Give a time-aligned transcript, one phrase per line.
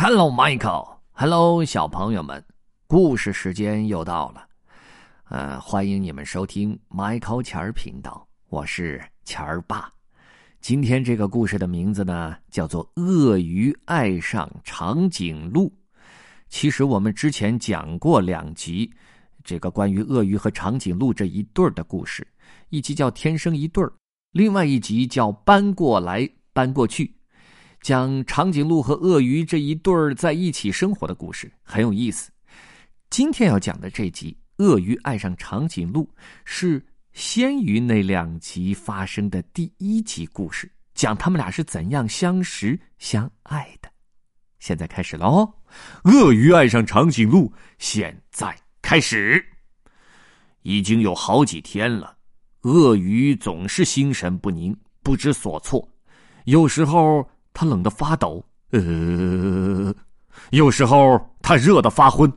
[0.00, 1.00] Hello, Michael.
[1.10, 2.44] Hello，小朋友们，
[2.86, 4.46] 故事时间又到了。
[5.24, 9.92] 呃，欢迎你们收听 Michael 钱儿频道，我是钱儿爸。
[10.60, 15.66] 今天这个故事的名字呢，叫做《鳄鱼爱上长颈鹿》。
[16.48, 18.88] 其实我们之前讲过两集，
[19.42, 22.24] 这个关于鳄鱼和长颈鹿这一对儿的故事，
[22.68, 23.88] 一集叫《天生一对儿》，
[24.30, 27.04] 另外一集叫《搬过来搬过去》。
[27.80, 32.30] 讲长颈鹿和鳄鱼这一对儿在一起生活的故事很有意思。
[33.08, 36.04] 今天要讲的这集《鳄鱼爱上长颈鹿》
[36.44, 43.88] 是先于那两集发生的第一集故事，讲他们俩是怎样相识相爱的。
[44.58, 45.54] 现在开始喽，
[46.10, 47.48] 《鳄鱼爱上长颈鹿》
[47.78, 49.42] 现在开始。
[50.62, 52.18] 已经有好几天了，
[52.62, 55.88] 鳄鱼总是心神不宁，不知所措，
[56.44, 57.26] 有时候。
[57.58, 58.40] 他冷得发抖，
[58.70, 59.92] 呃，
[60.50, 62.32] 有时候他热得发昏，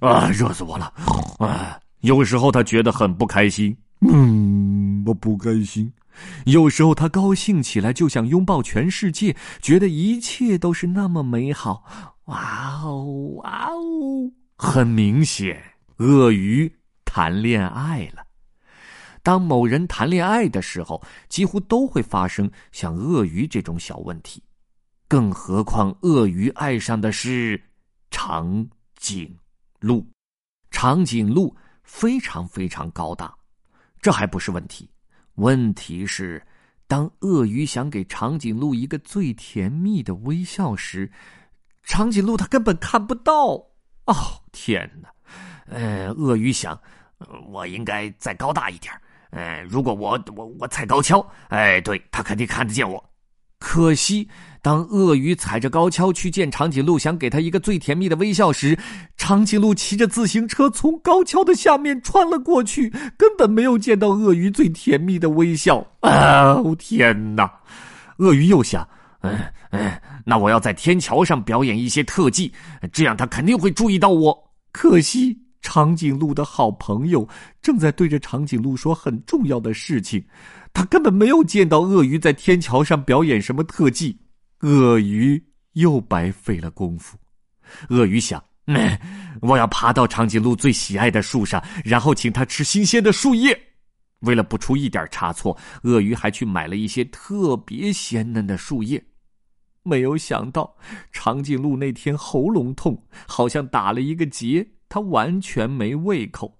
[0.00, 0.90] 啊，热死我了！
[1.38, 5.92] 啊，有时候他觉得很不开心，嗯，我不开心。
[6.46, 11.84] 有时候他高兴起来，就想拥抱全世界，觉得一切都是那么美好。
[12.24, 13.04] 哇哦，
[13.36, 14.32] 哇哦！
[14.56, 15.62] 很明显，
[15.98, 18.22] 鳄鱼谈恋爱了。
[19.22, 24.42] 当某人谈恋爱的时候，几乎都会发生像鳄鱼这种小问题，
[25.06, 27.62] 更何况鳄鱼爱上的是
[28.10, 29.36] 长颈
[29.78, 30.06] 鹿。
[30.70, 33.36] 长颈鹿非常非常高大，
[34.00, 34.88] 这还不是问题。
[35.34, 36.42] 问题是，
[36.86, 41.10] 当鳄鱼想给长颈鹿一个最甜蜜的微笑时，
[41.82, 43.54] 长颈鹿它根本看不到。
[44.06, 44.14] 哦，
[44.52, 45.08] 天哪！
[45.66, 46.80] 呃，鳄鱼想，
[47.48, 48.92] 我应该再高大一点。
[49.30, 53.04] 哎，如果我我我踩高跷，哎，对他肯定看得见我。
[53.58, 54.26] 可惜，
[54.62, 58.78] 当鳄鱼踩着高跷去见长颈鹿，想给他一个最甜蜜的微笑时，
[59.18, 65.86] 长颈鹿骑着自行车从高跷的下面穿了过去，根本没有见到鳄鱼最甜蜜的微笑。
[66.00, 67.52] 哦， 天哪！
[68.16, 68.88] 鳄鱼又想，
[69.20, 69.38] 嗯
[69.72, 69.92] 嗯，
[70.24, 72.52] 那我要在天桥上表演一些特技，
[72.92, 74.52] 这样他肯定会注意到我。
[74.72, 75.38] 可惜。
[75.62, 77.28] 长颈鹿的好朋友
[77.60, 80.24] 正在对着长颈鹿说很重要的事情，
[80.72, 84.18] 他根本没有见到鳄鱼在天桥上表演什么特技，
[84.60, 85.42] 鳄鱼
[85.74, 87.16] 又白费了功夫。
[87.90, 88.42] 鳄鱼想：
[89.42, 93.58] 我要爬到长颈鹿最喜爱的树上，然后请他吃新鲜的树叶。
[94.20, 99.02] 为了不出一点差错，鳄鱼还去买了一些特别鲜嫩的树叶。
[99.82, 100.76] 没有想到，
[101.10, 104.66] 长颈鹿那天喉咙痛，好像打了一个结。
[104.90, 106.58] 他完全没胃口，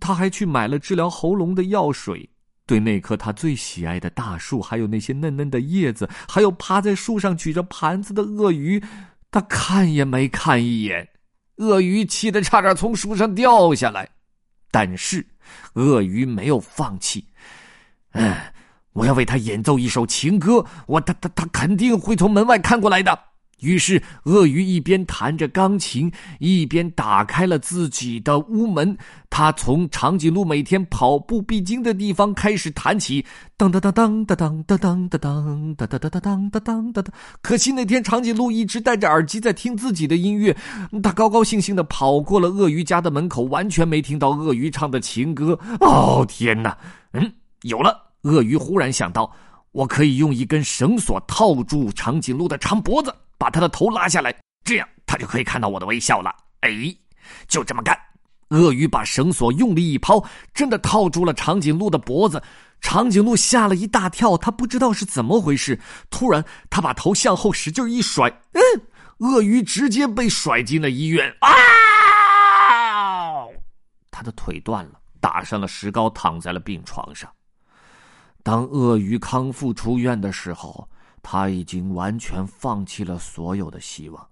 [0.00, 2.30] 他还去买了治疗喉咙的药水。
[2.66, 8.82] 对那棵他最喜爱的大树，还有那些嫩嫩的叶子，还有趴在树上举着盘子的鳄鱼，
[9.30, 11.08] 他看也没看一眼。
[11.56, 14.08] 鳄鱼气得差点从树上掉下来，
[14.70, 15.26] 但是
[15.74, 17.26] 鳄鱼没有放弃。
[18.12, 18.34] 嗯，
[18.92, 23.29] 我要为他演奏一首情歌，我他他他肯定会从门外看过来的。
[23.60, 28.96] 于是，鳄鱼一边弹着钢琴，一边打开了自己的屋门。
[29.28, 33.24] 他从长颈鹿每天跑步必经的地方开始弹起，
[33.56, 37.04] 当当当当当当当当当当当当当当当当当。
[37.40, 40.56] 可惜那天长颈鹿一直戴着耳机在听自己的音乐，
[41.02, 45.58] 他高高兴兴的跑过了鳄鱼家的门口，完全没听到鳄鱼唱的情歌。
[45.80, 46.76] 哦天哪！
[47.12, 47.32] 嗯，
[47.62, 47.96] 有了！
[48.22, 49.32] 鳄鱼忽然想到，
[49.72, 53.14] 我可以用一根绳索套住长颈鹿的长脖子。
[53.40, 56.30] 把他的头拉下来，这样他就可以看到我的微笑了。
[56.60, 56.94] 哎，
[57.48, 57.98] 就这么干。
[58.50, 62.42] 鳄鱼把绳索用力一抛，真的套住了长颈鹿的脖子。
[62.82, 65.80] 长颈鹿吓了一大跳，他不知道是怎么回事。
[66.10, 68.60] 突然，他把头向后使劲一甩，嗯，
[69.20, 71.34] 鳄鱼直接被甩进了医院。
[71.40, 71.48] 啊！
[74.10, 77.30] 他的腿断了，打上了石膏，躺在了病床上。
[78.42, 80.86] 当鳄鱼康复出院的时候。
[81.22, 84.26] 他已经完全放弃了所有的希望，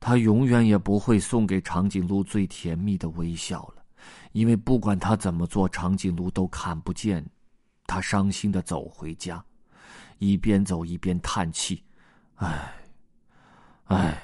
[0.00, 3.82] 他永远也不会送给长颈鹿最甜蜜的微笑了，
[4.32, 7.24] 因为不管他怎么做，长颈鹿都看不见。
[7.86, 9.42] 他伤心的走回家，
[10.18, 11.82] 一边走一边叹气
[12.36, 12.74] ：“唉，
[13.84, 14.22] 唉！”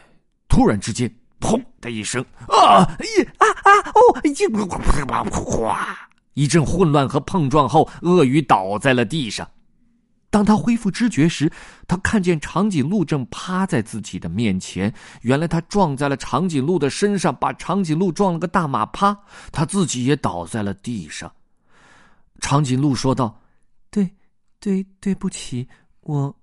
[0.49, 1.09] 突然之间，
[1.41, 2.85] 砰的一声，啊！
[3.01, 3.71] 一啊啊！
[3.95, 4.21] 哦！
[4.25, 4.35] 一
[5.31, 5.97] 哗！
[6.35, 9.49] 一阵混乱和碰撞后，鳄鱼倒在了地上。
[10.33, 11.53] 当他恢复知觉时，
[11.87, 14.93] 他看见长颈鹿正趴在自己的面前。
[15.21, 19.15] 原来他撞在了长颈鹿的身上，把长颈鹿撞了个大马趴，
[19.53, 21.31] 他自己也倒在了地上。
[22.41, 23.39] 长颈鹿说道
[23.91, 24.11] ：“对，
[24.59, 25.69] 对，对不起，
[26.01, 26.35] 我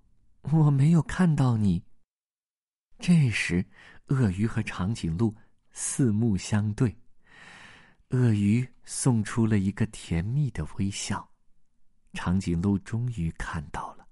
[0.44, 1.82] 我没有看到你。”
[3.02, 3.66] 这时，
[4.10, 5.36] 鳄鱼和长颈鹿
[5.72, 6.96] 四目相对，
[8.10, 11.29] 鳄鱼送出了一个甜蜜的微笑，
[12.14, 14.08] 长颈鹿终于看到了。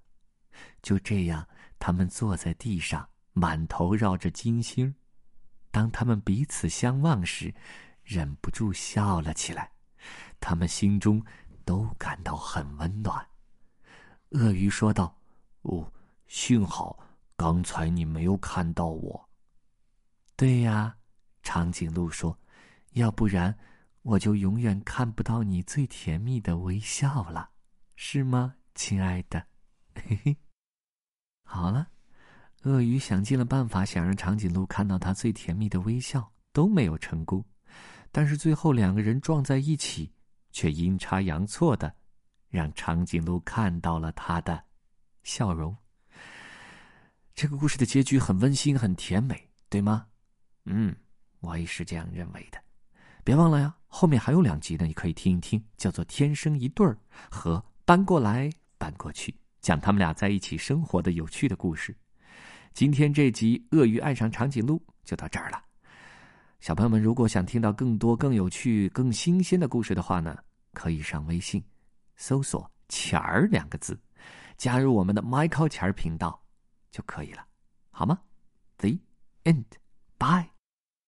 [0.81, 1.47] 就这样，
[1.79, 4.93] 他们坐在地上，满头绕着金星。
[5.71, 7.53] 当他们彼此相望时，
[8.03, 9.71] 忍不住笑了起来。
[10.39, 11.23] 他们心中
[11.65, 13.27] 都感到很温暖。
[14.29, 15.19] 鳄鱼说道
[15.63, 15.91] ：“哦，
[16.27, 16.99] 幸好
[17.35, 19.29] 刚才你没有看到我。”
[20.35, 20.95] 对呀，
[21.43, 22.37] 长颈鹿说
[22.93, 23.57] ：“要不然
[24.03, 27.49] 我就永远看不到你最甜蜜的微笑了，
[27.99, 29.43] 是吗，亲爱的？”
[30.05, 30.37] 嘿嘿。
[31.43, 31.87] 好了，
[32.61, 37.43] 鳄鱼想尽了办法，想让长颈鹿看到它最甜蜜的微笑，都没有成功。
[38.11, 40.13] 但是最后两个人撞在一起，
[40.51, 41.91] 却阴差阳错的，
[42.49, 44.63] 让长颈鹿看到了他的
[45.23, 45.75] 笑容。
[47.33, 50.05] 这个故事的结局很温馨，很甜美，对吗？
[50.65, 50.95] 嗯，
[51.39, 52.61] 我也是这样认为的。
[53.23, 56.93] 别忘了呀，后面还有两集呢，你可以听一听，叫做《天生一对儿》
[57.31, 59.31] 和《搬过来搬过去》。
[59.61, 61.95] 讲他们俩在一起生活的有趣的故事。
[62.73, 64.75] 今天这集《鳄鱼爱上长颈鹿》
[65.05, 65.63] 就到这儿了。
[66.59, 70.37] 小朋友们，如果想听到更多、更有趣、更新鲜的故事的话呢，
[70.73, 71.63] 可以上微信
[72.17, 73.97] 搜索“钱儿”两个字，
[74.57, 76.37] 加入我们的 Michael 钱儿频道
[76.91, 77.47] 就可以了，
[77.89, 78.19] 好吗
[78.79, 78.99] ？The
[79.45, 79.63] end.
[80.17, 80.56] Bye.